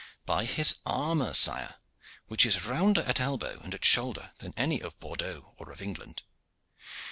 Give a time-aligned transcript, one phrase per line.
[0.25, 1.75] "By his armor, sire,
[2.25, 6.23] which is rounder at elbow and at shoulder than any of Bordeaux or of England.